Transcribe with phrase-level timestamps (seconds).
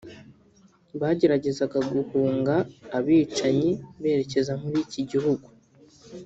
[1.01, 2.55] bageragezaga guhunga
[2.97, 5.47] abicanyi berekeza muri iki gihugu